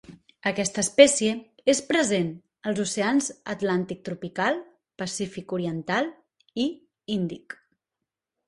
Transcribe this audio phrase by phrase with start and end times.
[0.51, 1.33] Aquesta espècie
[1.73, 2.31] és present
[2.71, 4.57] als oceans Atlàntic tropical,
[5.03, 6.11] Pacífic oriental
[6.65, 6.67] i
[7.19, 7.61] Índic.